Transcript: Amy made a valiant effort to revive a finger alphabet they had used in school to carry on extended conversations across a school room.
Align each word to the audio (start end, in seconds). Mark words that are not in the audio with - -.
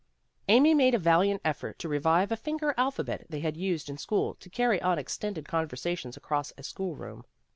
Amy 0.47 0.73
made 0.73 0.95
a 0.95 0.97
valiant 0.97 1.39
effort 1.45 1.77
to 1.77 1.87
revive 1.87 2.31
a 2.31 2.35
finger 2.35 2.73
alphabet 2.75 3.23
they 3.29 3.41
had 3.41 3.55
used 3.55 3.87
in 3.87 3.99
school 3.99 4.33
to 4.33 4.49
carry 4.49 4.81
on 4.81 4.97
extended 4.97 5.47
conversations 5.47 6.17
across 6.17 6.51
a 6.57 6.63
school 6.63 6.95
room. 6.95 7.23